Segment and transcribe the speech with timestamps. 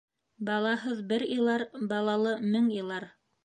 [0.47, 3.11] Балаһыҙ бер илар, балалы мең илар.